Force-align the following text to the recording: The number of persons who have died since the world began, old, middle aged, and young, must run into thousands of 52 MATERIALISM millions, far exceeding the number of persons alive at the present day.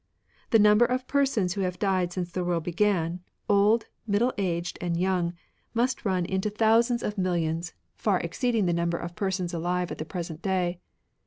The 0.49 0.57
number 0.57 0.83
of 0.85 1.05
persons 1.07 1.53
who 1.53 1.61
have 1.61 1.77
died 1.77 2.11
since 2.11 2.31
the 2.31 2.43
world 2.43 2.63
began, 2.63 3.19
old, 3.47 3.85
middle 4.07 4.33
aged, 4.39 4.79
and 4.81 4.97
young, 4.99 5.33
must 5.75 6.05
run 6.05 6.25
into 6.25 6.49
thousands 6.49 7.03
of 7.03 7.11
52 7.13 7.21
MATERIALISM 7.21 7.41
millions, 7.43 7.73
far 7.97 8.19
exceeding 8.19 8.65
the 8.65 8.73
number 8.73 8.97
of 8.97 9.15
persons 9.15 9.53
alive 9.53 9.91
at 9.91 9.99
the 9.99 10.03
present 10.05 10.41
day. 10.41 10.79